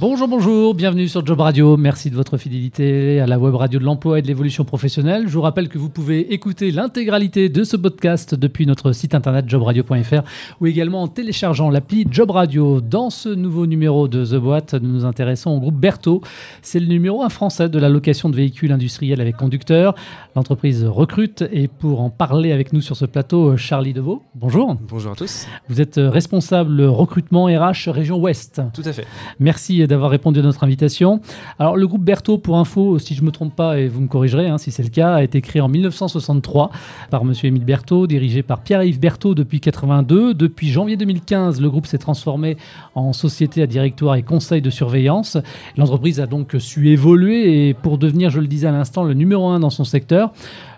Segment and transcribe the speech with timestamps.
[0.00, 1.76] Bonjour, bonjour, bienvenue sur Job Radio.
[1.76, 5.28] Merci de votre fidélité à la web radio de l'emploi et de l'évolution professionnelle.
[5.28, 9.46] Je vous rappelle que vous pouvez écouter l'intégralité de ce podcast depuis notre site internet
[9.46, 10.22] jobradio.fr
[10.58, 12.80] ou également en téléchargeant l'appli Job Radio.
[12.80, 16.22] Dans ce nouveau numéro de The Boîte, nous nous intéressons au groupe Berthaud.
[16.62, 19.94] C'est le numéro 1 français de la location de véhicules industriels avec conducteur.
[20.34, 24.22] L'entreprise recrute et pour en parler avec nous sur ce plateau, Charlie Deveau.
[24.34, 24.78] Bonjour.
[24.80, 25.46] Bonjour à tous.
[25.68, 28.62] Vous êtes responsable recrutement RH région Ouest.
[28.72, 29.06] Tout à fait.
[29.38, 31.20] Merci d'avoir répondu à notre invitation.
[31.58, 34.08] Alors, le groupe Berthaud, pour info, si je ne me trompe pas, et vous me
[34.08, 36.70] corrigerez hein, si c'est le cas, a été créé en 1963
[37.10, 37.32] par M.
[37.42, 40.34] Émile Berthaud, dirigé par Pierre-Yves Berthaud depuis 82.
[40.34, 42.56] Depuis janvier 2015, le groupe s'est transformé
[42.94, 45.36] en société à directoire et conseil de surveillance.
[45.76, 49.48] L'entreprise a donc su évoluer et pour devenir, je le disais à l'instant, le numéro
[49.48, 50.32] un dans son secteur.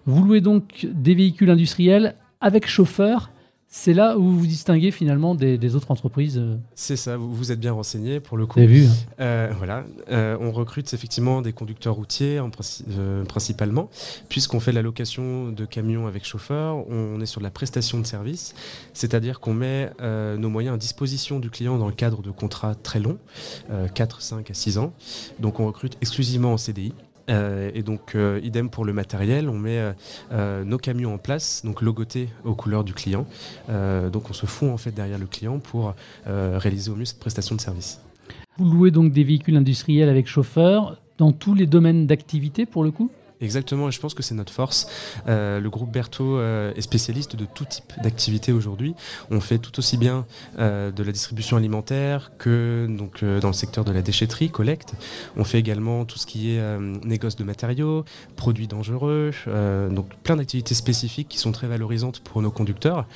[0.06, 3.31] Vous louez donc des véhicules industriels avec chauffeur
[3.74, 6.36] c'est là où vous vous distinguez finalement des, autres entreprises.
[6.36, 6.56] Euh.
[6.74, 8.60] C'est ça, vous, vous êtes bien renseigné pour le coup.
[8.60, 8.84] Vu.
[8.84, 8.90] Hein.
[9.18, 12.50] Euh, voilà, euh, on recrute effectivement des conducteurs routiers en
[13.26, 13.88] principalement,
[14.28, 18.54] puisqu'on fait la location de camions avec chauffeur, on est sur la prestation de service,
[18.92, 23.00] c'est-à-dire qu'on met nos moyens à disposition du client dans le cadre de contrats très
[23.00, 23.18] longs,
[23.94, 24.92] 4, 5 à 6 ans.
[25.40, 26.92] Donc on recrute exclusivement en CDI.
[27.28, 29.92] Euh, et donc, euh, idem pour le matériel, on met
[30.32, 33.26] euh, nos camions en place, donc logotés aux couleurs du client.
[33.68, 35.94] donc, on se fond en fait derrière le client pour
[36.26, 38.00] réaliser au mieux cette prestation de service.
[38.58, 42.90] Vous louez donc des véhicules industriels avec chauffeur dans tous les domaines d'activité pour le
[42.90, 43.10] coup?
[43.42, 44.86] Exactement, et je pense que c'est notre force.
[45.26, 48.94] Euh, le groupe Berthaud euh, est spécialiste de tout type d'activité aujourd'hui.
[49.32, 50.26] On fait tout aussi bien
[50.60, 54.94] euh, de la distribution alimentaire que donc, dans le secteur de la déchetterie, collecte.
[55.36, 58.04] On fait également tout ce qui est négoce de matériaux,
[58.36, 59.32] produits dangereux,
[59.90, 63.06] donc plein d'activités spécifiques qui sont très valorisantes pour nos conducteurs,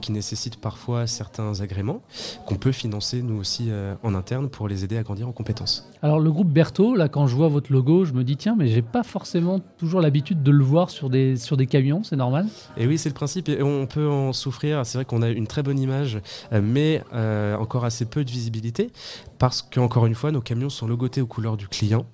[0.00, 2.02] qui nécessitent parfois certains agréments
[2.46, 3.70] qu'on peut financer nous aussi
[4.02, 5.90] en interne pour les aider à grandir en compétences.
[6.02, 8.68] Alors le groupe Berthaud, là quand je vois votre logo, je me dis tiens mais
[8.68, 12.46] j'ai pas forcément toujours l'habitude de le voir sur des, sur des camions, c'est normal
[12.76, 14.84] Et oui, c'est le principe, on peut en souffrir.
[14.86, 16.18] C'est vrai qu'on a une très bonne image,
[16.52, 18.90] euh, mais euh, encore assez peu de visibilité,
[19.38, 22.06] parce qu'encore une fois, nos camions sont logotés aux couleurs du client,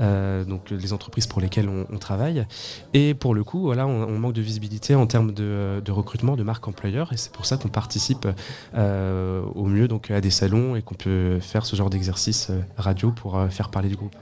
[0.00, 2.46] euh, donc les entreprises pour lesquelles on, travaille.
[2.92, 6.68] Et pour le coup, voilà, on, manque de visibilité en termes de, recrutement de marque
[6.68, 8.28] employeur, et c'est pour ça qu'on participe
[8.74, 13.40] au mieux donc, à des salons et qu'on peut faire ce genre d'exercice radio pour
[13.50, 14.14] faire parler du groupe.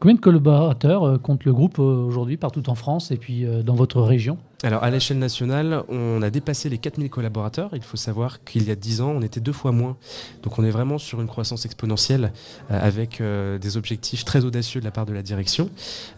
[0.00, 4.00] Combien de collaborateurs compte le groupe aujourd'hui partout en France et puis euh, dans votre
[4.00, 4.38] région?
[4.62, 7.70] Alors à l'échelle nationale, on a dépassé les 4000 collaborateurs.
[7.72, 9.96] Il faut savoir qu'il y a 10 ans, on était deux fois moins.
[10.44, 12.32] Donc on est vraiment sur une croissance exponentielle
[12.70, 15.68] euh, avec euh, des objectifs très audacieux de la part de la direction.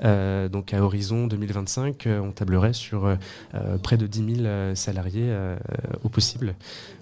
[0.04, 3.16] Euh, donc à horizon 2025, on tablerait sur
[3.83, 5.34] près de 10 000 salariés
[6.03, 6.54] au possible.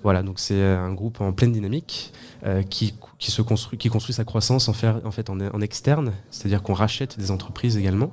[0.02, 2.12] Voilà, donc c'est un groupe en pleine dynamique
[2.70, 6.74] qui, se construit, qui construit sa croissance en, faire, en, fait, en externe, c'est-à-dire qu'on
[6.74, 8.12] rachète des entreprises également,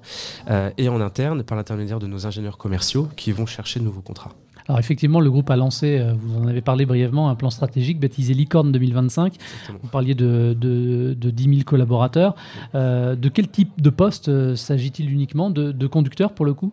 [0.78, 4.34] et en interne par l'intermédiaire de nos ingénieurs commerciaux qui vont chercher de nouveaux contrats.
[4.70, 8.00] Alors effectivement, le groupe a lancé, euh, vous en avez parlé brièvement, un plan stratégique
[8.00, 9.34] baptisé Licorne 2025.
[9.82, 12.36] Vous parliez de, de, 10 000 collaborateurs.
[12.76, 16.72] Euh, de quel type de poste euh, s'agit-il uniquement de, de, conducteurs pour le coup?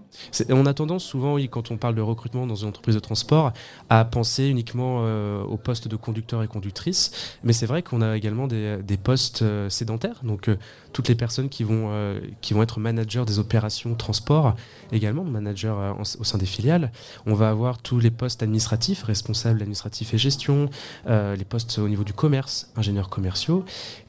[0.50, 3.54] On a tendance souvent, oui, quand on parle de recrutement dans une entreprise de transport,
[3.88, 5.02] à penser uniquement
[5.48, 7.38] au poste de conducteur et conductrice.
[7.44, 10.20] Mais c'est vrai qu'on a également des, des postes sédentaires.
[10.22, 10.50] Donc
[10.92, 11.90] toutes les personnes qui vont,
[12.42, 14.54] qui vont être managers des opérations transport,
[14.92, 16.92] également managers au sein des filiales.
[17.24, 20.68] On va avoir tous les postes administratifs, responsables administratifs et gestion,
[21.06, 23.64] euh, les postes au niveau du commerce, ingénieurs commerciaux,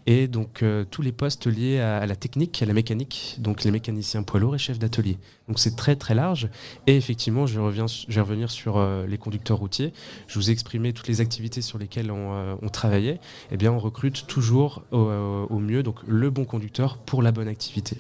[0.08, 3.70] et donc euh, tous les postes liés à, la technique, à la mécanique, donc les
[3.70, 5.20] mécaniciens poids lourds et chefs d'atelier.
[5.48, 6.50] Donc c'est très très large.
[6.88, 9.94] Et effectivement, je, reviens, je vais revenir sur euh, les conducteurs routiers.
[10.26, 13.20] Je vous ai exprimé toutes les activités sur lesquelles on, travaillait.
[13.52, 17.98] Eh bien, on recrute toujours au mieux donc le bon conducteur pour la bonne activité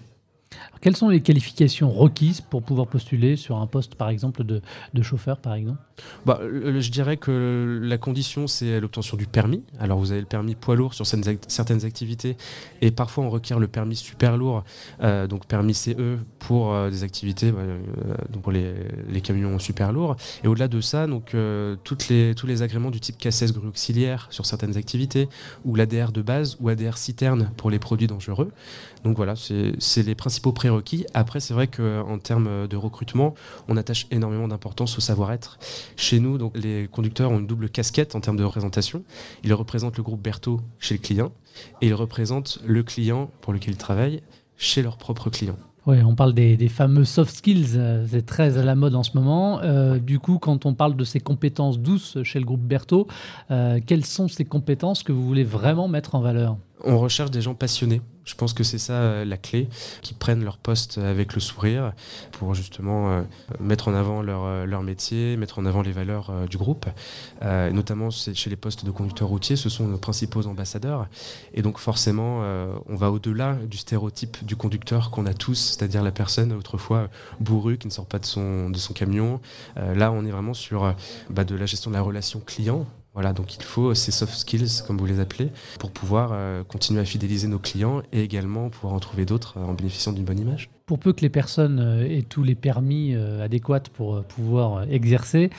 [0.81, 4.61] quelles sont les qualifications requises pour pouvoir postuler sur un poste, par exemple, de,
[5.01, 5.79] chauffeur, par exemple?
[6.25, 9.63] Bah, Je dirais que la condition, c'est l'obtention du permis.
[9.79, 12.37] Alors, vous avez le permis poids lourd sur certaines activités,
[12.81, 14.63] et parfois, on requiert le permis super lourd,
[15.01, 17.79] euh, donc permis CE pour euh, des activités, bah, euh,
[18.31, 18.75] donc pour les,
[19.23, 20.15] camions super lourds.
[20.43, 21.35] Et au-delà de ça, donc,
[21.83, 25.27] toutes les, tous les agréments du type KSS grue auxiliaire sur certaines activités,
[25.65, 28.51] ou l'ADR de base, ou ADR citerne pour les produits dangereux.
[29.03, 31.05] Donc voilà, c'est les principaux prérequis.
[31.13, 33.33] Après, c'est vrai qu'en termes de recrutement,
[33.67, 35.59] on attache énormément d'importance au savoir-être.
[35.95, 39.03] Chez nous, donc, les conducteurs ont une double casquette en termes de représentation.
[39.43, 41.31] Ils représentent le groupe Berthaud chez le client
[41.81, 44.21] et ils représentent le client pour lequel ils travaillent
[44.57, 45.57] chez leur propre client.
[45.87, 49.11] Oui, on parle des, fameux soft skills, euh, c'est très à la mode en ce
[49.15, 49.61] moment.
[49.61, 53.07] Euh, du coup, quand on parle de ces compétences douces chez le groupe Berthaud,
[53.51, 56.57] euh, quelles sont ces compétences que vous voulez vraiment mettre en valeur?
[56.83, 59.69] On recherche des gens passionnés je pense que c'est ça euh, la clé,
[60.01, 61.93] qui prennent leur poste avec le sourire
[62.33, 63.21] pour justement euh,
[63.59, 66.85] mettre en avant leur, euh, leur, métier, mettre en avant les valeurs du groupe.
[67.41, 71.07] notamment chez les postes de conducteurs routiers, ce sont nos principaux ambassadeurs.
[71.53, 72.41] Et donc forcément,
[72.87, 77.09] on va au-delà du stéréotype du conducteur qu'on a tous, c'est-à-dire la personne autrefois
[77.39, 79.39] bourrue qui ne sort pas de son, de son camion.
[79.75, 80.93] là, on est vraiment sur
[81.29, 82.85] bah, de la gestion de la relation client
[83.17, 85.49] voilà, donc il faut ces soft skills, comme vous les appelez,
[85.79, 89.73] pour pouvoir euh, continuer à fidéliser nos clients et également pouvoir en trouver d'autres en
[89.73, 93.43] bénéficiant d'une bonne image pour peu que les personnes euh, aient tous les permis euh,
[93.43, 95.49] adéquats pour euh, pouvoir exercer,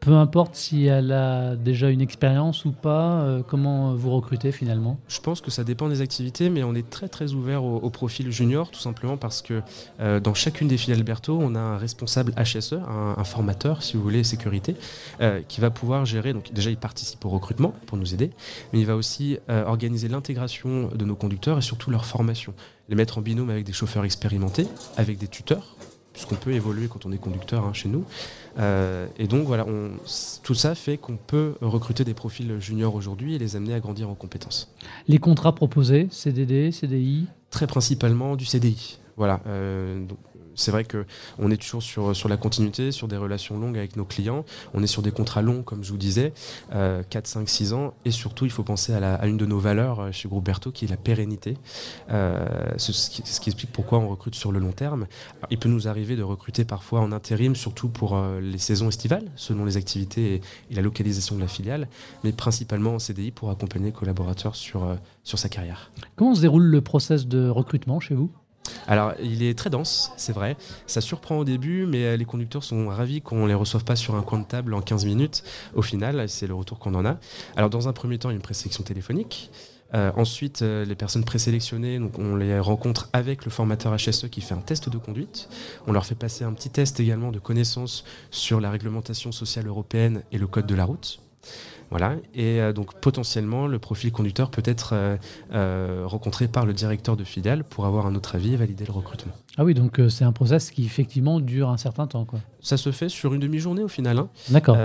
[0.00, 4.98] peu importe si elle a déjà une expérience ou pas, comment vous recrutez finalement?
[5.08, 8.30] Je pense que ça dépend des activités, mais on est très très ouvert au, profil
[8.30, 9.60] junior, tout simplement parce que
[10.20, 14.22] dans chacune des filiales Berthaud, on a un responsable HSE, un, formateur, si vous voulez,
[14.22, 14.76] sécurité,
[15.48, 16.32] qui va pouvoir gérer.
[16.32, 18.30] Donc déjà, il participe au recrutement pour nous aider,
[18.72, 22.54] mais il va aussi organiser l'intégration de nos conducteurs et surtout leur formation
[22.88, 25.76] les mettre en binôme avec des chauffeurs expérimentés, avec des tuteurs,
[26.12, 28.04] puisqu'on peut évoluer quand on est conducteur hein, chez nous.
[28.58, 29.66] Euh, et donc voilà,
[30.42, 34.08] tout ça fait qu'on peut recruter des profils juniors aujourd'hui et les amener à grandir
[34.10, 34.74] en compétences.
[35.06, 38.98] Les contrats proposés, CDD, CDI Très principalement du CDI.
[39.16, 40.04] Voilà, euh,
[40.58, 44.04] c'est vrai qu'on est toujours sur, sur la continuité, sur des relations longues avec nos
[44.04, 44.44] clients.
[44.74, 46.32] On est sur des contrats longs, comme je vous disais,
[46.70, 47.94] 4, 5, 6 ans.
[48.04, 50.84] Et surtout, il faut penser à, une de nos valeurs euh, chez Groupe Berthaud, qui
[50.84, 51.56] est la pérennité.
[52.10, 52.46] Euh,
[52.76, 55.06] ce, qui, explique pourquoi on recrute sur le long terme.
[55.50, 59.30] Il peut nous arriver de recruter parfois en intérim, surtout pour euh, les saisons estivales,
[59.36, 61.88] selon les activités et, la localisation de la filiale,
[62.24, 65.90] mais principalement en CDI pour accompagner le collaborateur sur, sur sa carrière.
[66.16, 68.30] Comment se déroule le process de recrutement chez vous?
[68.88, 70.56] Alors, il est très dense, c'est vrai.
[70.86, 73.96] Ça surprend au début, mais euh, les conducteurs sont ravis qu'on ne les reçoive pas
[73.96, 75.44] sur un coin de table en 15 minutes.
[75.74, 77.18] Au final, c'est le retour qu'on en a.
[77.54, 79.50] Alors, dans un premier temps, il y a une présélection téléphonique.
[79.94, 84.40] Euh, ensuite, euh, les personnes présélectionnées, donc on les rencontre avec le formateur HSE qui
[84.40, 85.50] fait un test de conduite.
[85.86, 90.22] On leur fait passer un petit test également de connaissances sur la réglementation sociale européenne
[90.32, 91.20] et le code de la route.
[91.90, 92.16] Voilà.
[92.34, 95.16] Et euh, donc potentiellement, le profil conducteur peut être euh,
[95.52, 98.92] euh, rencontré par le directeur de filiale pour avoir un autre avis et valider le
[98.92, 99.32] recrutement.
[99.56, 102.24] Ah oui, donc c'est un process qui effectivement dure un certain temps.
[102.24, 102.38] Quoi.
[102.60, 104.18] Ça se fait sur une demi-journée au final.
[104.18, 104.28] Hein.
[104.50, 104.76] D'accord.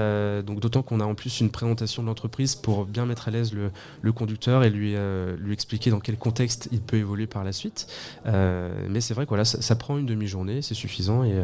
[0.44, 3.54] donc d'autant qu'on a en plus une présentation de l'entreprise pour bien mettre à l'aise
[3.54, 4.96] le, conducteur et lui,
[5.38, 7.86] lui expliquer dans quel contexte il peut évoluer par la suite.
[8.26, 11.36] mais c'est vrai que voilà, ça, ça prend une demi-journée, c'est suffisant et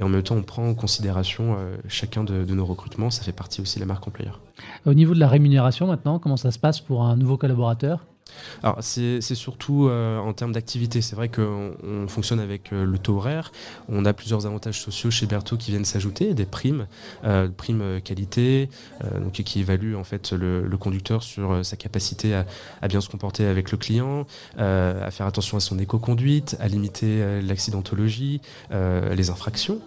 [0.00, 3.10] et en même temps, on prend en considération euh, chacun de, nos recrutements.
[3.10, 4.40] Ça fait partie aussi de la marque employeur.
[4.86, 8.06] Au niveau de la rémunération maintenant, comment ça se passe pour un nouveau collaborateur?
[8.80, 11.00] C'est surtout euh, en termes d'activité.
[11.00, 13.52] C'est vrai qu'on fonctionne avec euh, le taux horaire.
[13.88, 16.86] On a plusieurs avantages sociaux chez Berthaud qui viennent s'ajouter, des primes,
[17.24, 18.68] euh, primes qualité,
[19.20, 23.70] donc qui évaluent en fait le, conducteur sur sa capacité à, bien se comporter avec
[23.70, 28.40] le client, à faire attention à son éco-conduite, à limiter l'accidentologie,
[28.70, 29.80] les infractions.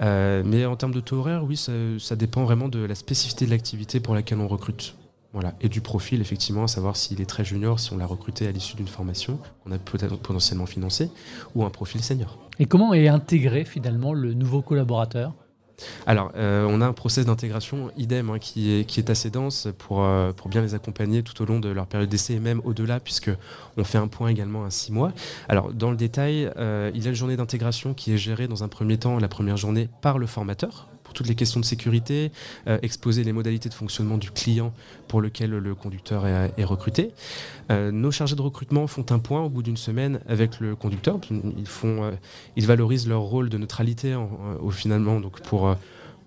[0.00, 4.00] mais en termes de taux horaire, oui, ça dépend vraiment de la spécificité de l'activité
[4.00, 4.94] pour laquelle on recrute.
[5.32, 5.54] Voilà.
[5.60, 8.52] Et du profil, effectivement, à savoir s'il est très junior, si on l'a recruté à
[8.52, 11.10] l'issue d'une formation, on a peut-être potentiellement financé,
[11.54, 12.38] ou un profil senior.
[12.58, 15.32] Et comment est intégré finalement le nouveau collaborateur?
[16.06, 19.68] Alors, euh, on a un process d'intégration idem hein, qui, est, qui est assez dense
[19.78, 22.60] pour, euh, pour bien les accompagner tout au long de leur période d'essai et même
[22.64, 23.30] au-delà, puisque
[23.76, 25.12] on fait un point également à six mois.
[25.48, 28.62] Alors, dans le détail, euh, il y a une journée d'intégration qui est gérée dans
[28.64, 32.32] un premier temps, la première journée, par le formateur, toutes les questions de sécurité,
[32.66, 34.72] euh, exposer les modalités de fonctionnement du client
[35.08, 37.10] pour lequel le conducteur est, recruté.
[37.70, 41.18] Euh, nos chargés de recrutement font un point au bout d'une semaine avec le conducteur.
[41.30, 42.12] Ils, font, euh,
[42.56, 45.74] ils valorisent leur rôle de neutralité au finalement donc pour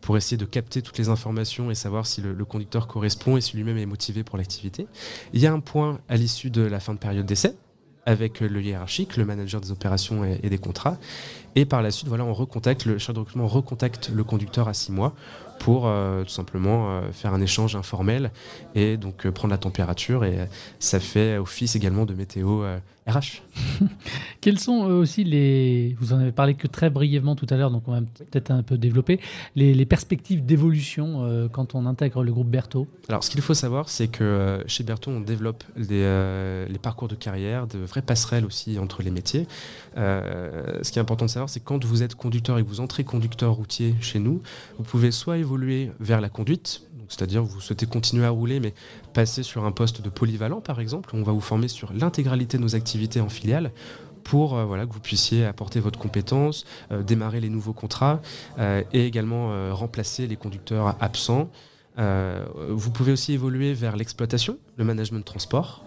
[0.02, 3.58] pour essayer de capter toutes les informations et savoir si le, conducteur correspond et si
[3.58, 4.86] lui-même est motivé pour l'activité.
[5.34, 7.56] Il y a un point à l'issue de la fin de période d'essai
[8.06, 11.00] avec le hiérarchique, le manager des opérations et, et des contrats.
[11.56, 14.74] Et par la suite, voilà, on recontacte, le chargé de recrutement recontacte le conducteur à
[14.74, 15.14] six mois
[15.60, 18.32] pour euh, tout simplement euh, faire un échange informel
[18.76, 20.26] et donc euh, prendre la température.
[20.26, 20.38] Et
[20.80, 22.64] ça fait office également de météo
[23.08, 23.42] RH.
[24.42, 25.96] Quels sont aussi les.
[26.00, 28.64] Vous en avez parlé que très brièvement tout à l'heure, donc on va peut-être un
[28.64, 29.20] peu développer.
[29.56, 32.88] Les, perspectives d'évolution quand on intègre le groupe Berthaud?
[33.08, 37.14] Alors, ce qu'il faut savoir, c'est que chez Berthaud, on développe les, les, parcours de
[37.14, 39.48] carrière, de vraies passerelles aussi entre les métiers.
[39.96, 43.04] ce qui est important de savoir, c'est quand vous êtes conducteur et que vous entrez
[43.04, 44.42] conducteur routier chez nous,
[44.78, 48.74] vous pouvez soit évoluer vers la conduite, c'est-à-dire vous souhaitez continuer à rouler, mais
[49.14, 51.12] passer sur un poste de polyvalent, par exemple.
[51.14, 53.72] On va vous former sur l'intégralité de nos activités en filiale
[54.26, 58.22] pour euh, voilà, que vous puissiez apporter votre compétence, euh, démarrer les nouveaux contrats
[58.60, 59.36] euh, et également
[59.74, 61.50] remplacer les conducteurs absents.
[61.98, 65.84] Vous pouvez aussi évoluer vers l'exploitation, le management de transport,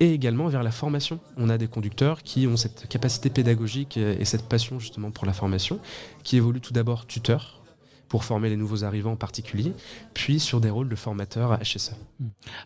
[0.00, 1.20] et également vers la formation.
[1.36, 5.32] On a des conducteurs qui ont cette capacité pédagogique et cette passion justement pour la
[5.32, 5.78] formation,
[6.24, 7.59] qui évoluent tout d'abord tuteurs
[8.10, 9.72] pour former les nouveaux arrivants en particulier,
[10.14, 11.92] puis sur des rôles de formateurs à HSE.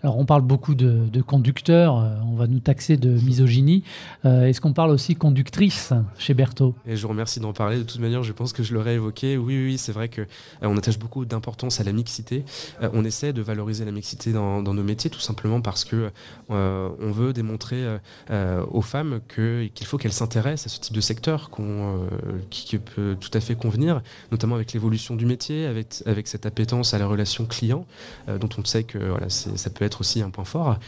[0.02, 3.84] Alors on parle beaucoup de, conducteurs, euh, on va nous taxer de misogynie.
[4.24, 6.74] Euh, est-ce qu'on parle aussi conductrice chez Berthaud?
[6.86, 7.76] Et je vous remercie d'en parler.
[7.76, 9.36] De toute manière, je pense que je l'aurais évoqué.
[9.36, 10.24] Oui, oui, c'est vrai qu'on euh,
[10.62, 12.44] on attache beaucoup d'importance à la mixité.
[12.80, 16.10] on essaie de valoriser la mixité dans, nos métiers tout simplement parce que
[16.48, 17.98] on veut démontrer
[18.70, 21.50] aux femmes qu'il faut qu'elles s'intéressent à ce type de secteur
[22.48, 25.33] qui, qui, peut tout à fait convenir, notamment avec l'évolution du métier
[25.66, 27.86] avec, avec cette appétence à la relation client,
[28.28, 30.78] euh, dont on sait que voilà, ça peut être aussi un point fort.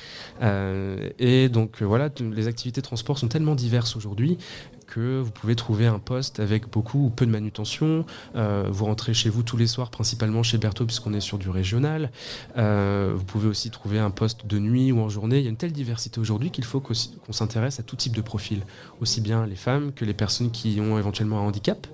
[0.43, 4.39] Euh, et donc euh, voilà, les activités de transport sont tellement diverses aujourd'hui
[4.87, 8.05] que vous pouvez trouver un poste avec beaucoup ou peu de manutention.
[8.35, 12.11] vous rentrez chez vous tous les soirs, principalement chez Berthaud, puisqu'on est sur du régional.
[12.57, 15.39] vous pouvez aussi trouver un poste de nuit ou en journée.
[15.39, 18.23] Il y a une telle diversité aujourd'hui qu'il faut qu'on s'intéresse à tout type de
[18.23, 18.63] profil,
[19.01, 21.87] aussi bien les femmes que les personnes qui ont éventuellement un handicap,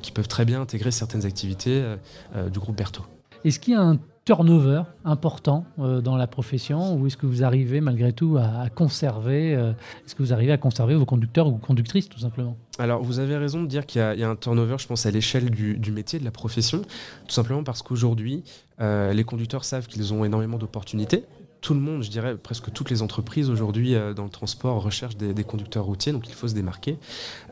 [0.00, 1.82] qui peuvent très bien intégrer certaines activités
[2.34, 3.04] euh, du groupe Berthaud.
[3.44, 6.94] Est-ce qu'il y a un turnover important euh, dans la profession?
[6.96, 9.72] Ou est-ce que vous arrivez malgré tout à, conserver euh,
[10.04, 12.56] est-ce que vous arrivez à conserver vos conducteurs ou conductrices tout simplement?
[12.78, 15.50] Alors vous avez raison de dire qu'il y, a un turnover je pense à l'échelle
[15.50, 16.82] du, métier de la profession.
[17.26, 18.44] Tout simplement parce qu'aujourd'hui
[18.80, 21.24] les conducteurs savent qu'ils ont énormément d'opportunités
[21.62, 25.16] tout le monde, je dirais presque toutes les entreprises aujourd'hui euh, dans le transport recherchent
[25.16, 26.98] des, conducteurs routiers, donc il faut se démarquer.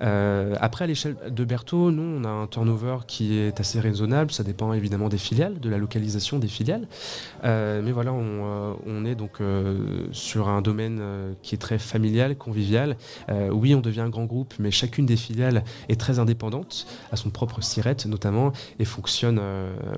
[0.02, 4.32] Euh, après, à l'échelle de Berthaud, nous, on a un turnover qui est assez raisonnable.
[4.32, 6.88] Ça dépend évidemment des filiales, de la localisation des filiales.
[7.44, 9.38] Euh, mais voilà, on, est donc
[10.12, 11.00] sur un domaine
[11.42, 12.96] qui est très familial, convivial.
[13.50, 17.30] oui, on devient un grand groupe, mais chacune des filiales est très indépendante, à son
[17.30, 19.40] propre sirette notamment, et fonctionne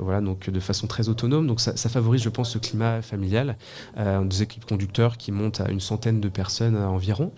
[0.00, 1.46] voilà, donc de façon très autonome.
[1.48, 3.56] Donc ça, ça favorise, je pense, ce climat familial.
[4.02, 7.32] Euh, des équipes conducteurs qui montent à une centaine de personnes environ.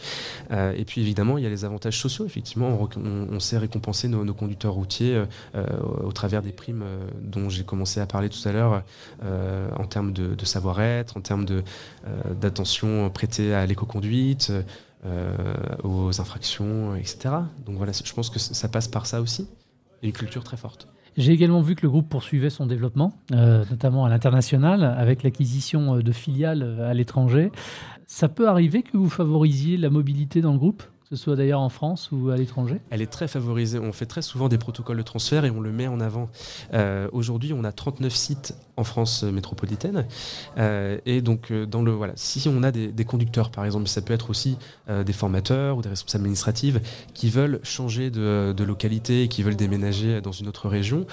[0.50, 2.24] Euh, et puis évidemment, il y a les avantages sociaux.
[2.26, 5.66] Effectivement, on, sait récompenser nos, conducteurs routiers euh,
[6.02, 6.84] au travers des primes
[7.20, 8.82] dont j'ai commencé à parler tout à l'heure
[9.22, 11.44] en termes de, savoir-être, en termes
[12.40, 14.52] d'attention prêtée à l'éco-conduite.
[15.82, 17.34] aux infractions, etc.
[17.66, 19.46] Donc voilà, je pense que ça passe par ça aussi.
[20.02, 20.88] Une culture très forte.
[21.16, 25.96] J'ai également vu que le groupe poursuivait son développement, euh, notamment à l'international, avec l'acquisition
[25.96, 27.52] euh, de filiales euh, à l'étranger.
[28.06, 30.82] Ça peut arriver que vous favorisiez la mobilité dans le groupe?
[31.04, 33.78] Que ce soit d'ailleurs en France ou à l'étranger Elle est très favorisée.
[33.78, 36.30] On fait très souvent des protocoles de transfert et on le met en avant.
[36.72, 40.06] Euh, aujourd'hui, on a 39 sites en France métropolitaine.
[40.56, 44.00] Euh, et donc, euh, dans le, voilà, si on a des, conducteurs, par exemple, ça
[44.00, 44.56] peut être aussi
[44.88, 46.78] des formateurs ou des responsables administratifs
[47.12, 51.06] qui veulent changer de, de localité, qui veulent déménager dans une autre région,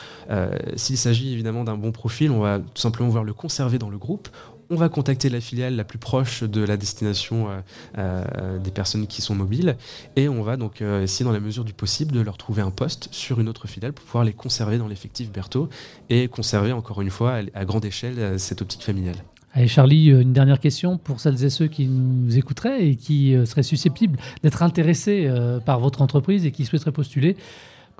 [0.75, 3.97] s'il s'agit évidemment d'un bon profil, on va tout simplement vouloir le conserver dans le
[3.97, 4.29] groupe
[4.71, 7.59] on va contacter la filiale la plus proche de la destination euh,
[7.97, 9.75] euh, des personnes qui sont mobiles
[10.15, 12.71] et on va donc euh, essayer dans la mesure du possible de leur trouver un
[12.71, 15.69] poste sur une autre filiale pour pouvoir les conserver dans l'effectif Berthaud
[16.09, 19.17] et conserver encore une fois à, grande échelle cette optique familiale.
[19.53, 23.63] Allez Charlie, une dernière question pour celles et ceux qui nous écouteraient et qui seraient
[23.63, 25.29] susceptibles d'être intéressés
[25.65, 27.35] par votre entreprise et qui souhaiteraient postuler.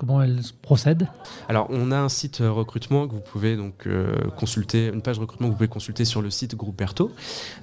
[0.02, 1.06] Comment elle procède
[1.48, 5.20] Alors, on a un site euh, recrutement que vous pouvez donc euh, consulter, une page
[5.20, 6.82] recrutement que vous pouvez consulter sur le site Groupe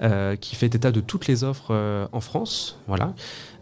[0.02, 2.80] euh, qui fait état de toutes les offres en France.
[2.88, 3.14] Voilà.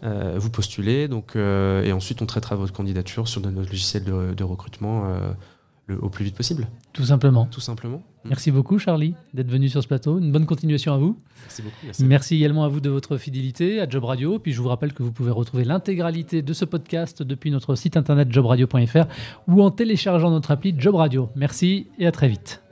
[0.02, 5.12] vous postulez, donc, et ensuite on traitera votre candidature sur notre logiciel de recrutement
[6.00, 6.68] au plus vite possible.
[6.92, 7.46] Tout simplement.
[7.46, 8.02] Tout simplement.
[8.24, 10.18] Merci beaucoup, Charlie, d'être venu sur ce plateau.
[10.18, 11.18] Une bonne continuation à vous.
[11.42, 12.04] Merci beaucoup.
[12.04, 12.36] Merci.
[12.36, 14.38] également à vous de votre fidélité à Job Radio.
[14.38, 17.96] Puis je vous rappelle que vous pouvez retrouver l'intégralité de ce podcast depuis notre site
[17.96, 19.06] internet jobradio.fr
[19.46, 21.30] ou en téléchargeant notre appli Job Radio.
[21.36, 22.62] Merci et à très vite.